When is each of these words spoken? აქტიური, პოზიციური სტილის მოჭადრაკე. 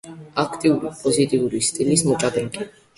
აქტიური, 0.43 0.93
პოზიციური 1.03 1.63
სტილის 1.71 2.09
მოჭადრაკე. 2.11 2.73